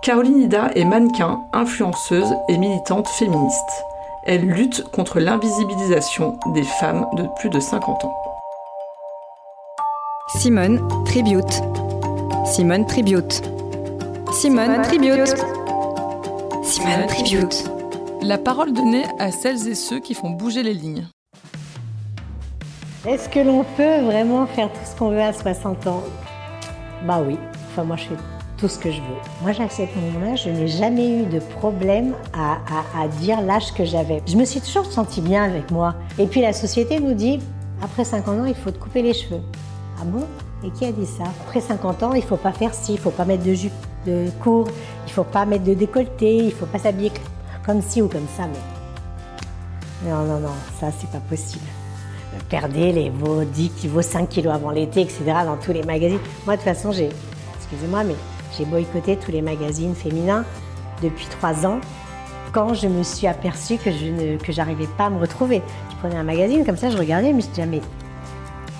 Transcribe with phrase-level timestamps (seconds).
[0.00, 3.84] Caroline Ida est mannequin, influenceuse et militante féministe.
[4.24, 8.14] Elle lutte contre l'invisibilisation des femmes de plus de 50 ans.
[10.38, 11.62] Simone Tribute.
[12.46, 13.42] Simone Tribute.
[14.32, 15.36] Simone Tribute.
[16.64, 17.64] Simone Tribute.
[18.22, 21.06] La parole donnée à celles et ceux qui font bouger les lignes.
[23.06, 26.02] Est-ce que l'on peut vraiment faire tout ce qu'on veut à 60 ans?
[27.04, 27.36] Bah oui.
[27.70, 28.14] Enfin, moi, je fais
[28.62, 29.20] tout ce que je veux.
[29.42, 30.44] Moi, j'accepte mon âge.
[30.44, 34.22] Je n'ai jamais eu de problème à, dire l'âge que j'avais.
[34.24, 35.96] Je me suis toujours sentie bien avec moi.
[36.16, 37.40] Et puis, la société nous dit,
[37.82, 39.40] après 50 ans, il faut te couper les cheveux.
[40.00, 40.24] Ah bon?
[40.64, 41.24] Et qui a dit ça?
[41.44, 43.72] Après 50 ans, il faut pas faire ci, il faut pas mettre de jupe
[44.06, 44.68] de court,
[45.08, 47.10] il faut pas mettre de décolleté, il faut pas s'habiller
[47.66, 48.44] comme ci ou comme ça.
[48.44, 51.66] Mais non, non, non, ça, c'est pas possible.
[52.48, 55.24] Perdez les vos 10 vos 5 kilos avant l'été, etc.
[55.44, 56.20] dans tous les magazines.
[56.46, 57.08] Moi, de toute façon, j'ai,
[57.58, 58.14] excusez-moi, mais
[58.56, 60.44] j'ai boycotté tous les magazines féminins
[61.02, 61.80] depuis 3 ans
[62.52, 65.62] quand je me suis aperçue que je ne, que j'arrivais pas à me retrouver.
[65.90, 67.80] Je prenais un magazine comme ça, je regardais, mais je me disais, mais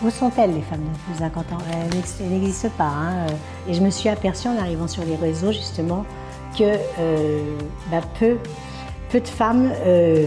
[0.02, 2.84] où sont-elles les femmes de plus de 50 ans Elles n'existent pas.
[2.84, 3.26] Hein.
[3.68, 6.04] Et je me suis aperçue en arrivant sur les réseaux justement
[6.58, 6.64] que
[6.98, 7.42] euh,
[7.90, 8.36] bah, peu,
[9.10, 10.26] peu de femmes euh,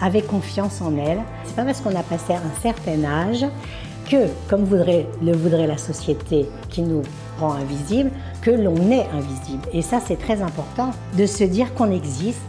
[0.00, 1.22] avaient confiance en elles.
[1.44, 3.46] C'est pas parce qu'on a passé un certain âge
[4.08, 7.02] que, comme voudrait, le voudrait la société qui nous
[7.40, 8.10] rend invisibles,
[8.42, 9.62] que l'on est invisible.
[9.72, 12.40] Et ça, c'est très important de se dire qu'on existe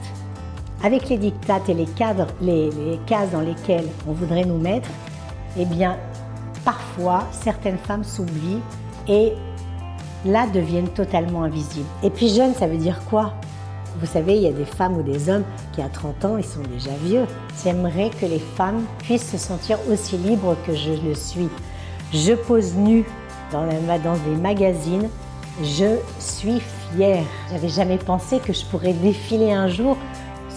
[0.83, 2.69] avec les dictates et les cadres, les
[3.07, 4.89] cases dans lesquelles on voudrait nous mettre
[5.57, 5.97] eh bien,
[6.63, 8.61] parfois, certaines femmes s'oublient
[9.07, 9.33] et
[10.25, 11.87] là deviennent totalement invisibles.
[12.03, 13.33] Et puis jeune, ça veut dire quoi?
[13.99, 16.43] Vous savez, il y a des femmes ou des hommes qui à 30 ans, ils
[16.43, 17.25] sont déjà vieux.
[17.63, 21.47] J'aimerais que les femmes puissent se sentir aussi libres que je le suis.
[22.13, 23.05] Je pose nue
[23.51, 25.09] dans, des magazines,
[25.63, 26.61] je suis
[26.93, 27.23] fière.
[27.51, 29.97] J'avais jamais pensé que je pourrais défiler un jour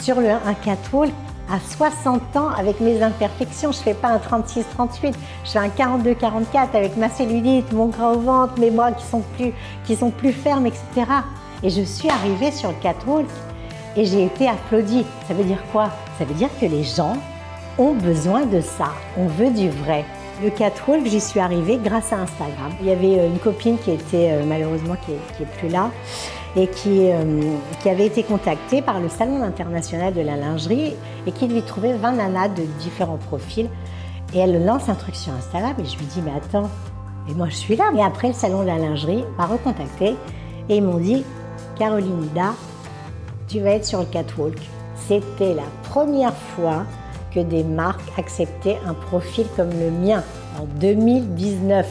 [0.01, 1.13] sur le, un catwalk
[1.49, 3.71] à 60 ans avec mes imperfections.
[3.71, 8.13] Je ne fais pas un 36-38, je fais un 42-44 avec ma cellulite, mon gras
[8.13, 11.07] au ventre, mes bras qui sont plus fermes, etc.
[11.63, 13.27] Et je suis arrivée sur le catwalk
[13.97, 15.05] et j'ai été applaudie.
[15.27, 15.91] Ça veut dire quoi?
[16.19, 17.17] Ça veut dire que les gens
[17.79, 18.93] ont besoin de ça.
[19.17, 20.05] On veut du vrai.
[20.43, 22.71] Le catwalk, j'y suis arrivée grâce à Instagram.
[22.81, 25.91] Il y avait euh, une copine qui était euh, malheureusement qui est, plus là
[26.55, 27.41] et qui, euh,
[27.83, 30.95] qui avait été contactée par le Salon international de la lingerie
[31.27, 33.69] et qui lui trouvait 20 nanas de différents profils.
[34.33, 36.71] Et elle lance un truc sur Instagram et je lui dis mais attends,
[37.29, 37.91] et moi je suis là.
[37.97, 40.15] Et après le Salon de la lingerie m'a recontacté
[40.69, 41.25] et ils m'ont dit
[41.79, 42.55] Caroline Ida,
[43.47, 44.59] tu vas être sur le catwalk.
[45.07, 46.85] C'était la première fois
[47.33, 50.25] que des marques acceptaient un profil comme le mien
[50.61, 51.87] en 2019.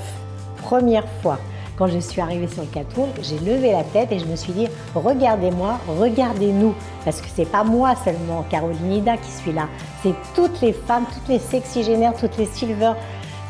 [0.62, 1.40] Première fois.
[1.78, 4.52] Quand je suis arrivée sur le catwalk, j'ai levé la tête et je me suis
[4.52, 6.74] dit regardez-moi, regardez-nous.
[7.06, 9.68] Parce que c'est pas moi seulement, Caroline Ida, qui suis là.
[10.04, 12.94] C'est toutes les femmes, toutes les sexygénaires, toutes les silver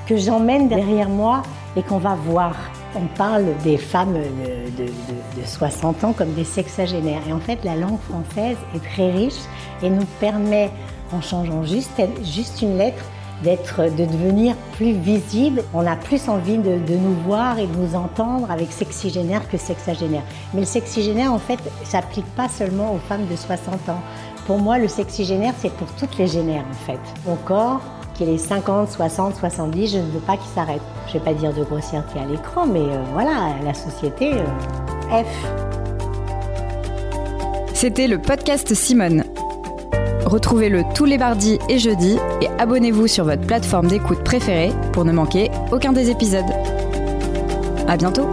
[0.05, 1.41] que j'emmène derrière moi
[1.75, 2.53] et qu'on va voir.
[2.99, 7.21] On parle des femmes de, de, 60 ans comme des sexagénaires.
[7.29, 9.41] Et en fait, la langue française est très riche
[9.83, 10.71] et nous permet
[11.13, 13.03] en changeant juste, juste une lettre,
[13.43, 15.63] d'être, de devenir plus visible.
[15.75, 20.23] On a plus envie de, nous voir et de nous entendre avec sexygénaire que sexagénaire.
[20.53, 24.01] Mais le sexygénaire, en fait, s'applique pas seulement aux femmes de 60 ans.
[24.47, 26.99] Pour moi, le sexygénaire, c'est pour toutes les génères, en fait.
[27.27, 27.81] Mon corps,
[28.17, 30.81] qu'il ait 50, 60, 70, je ne veux pas qu'il s'arrête.
[31.07, 35.23] Je ne vais pas dire de grossièreté à l'écran, mais euh, voilà, la société, euh,
[35.23, 35.27] F.
[37.73, 39.23] C'était le podcast Simone.
[40.25, 45.13] Retrouvez-le tous les mardis et jeudis et abonnez-vous sur votre plateforme d'écoute préférée pour ne
[45.13, 46.51] manquer aucun des épisodes.
[47.87, 48.29] À bientôt!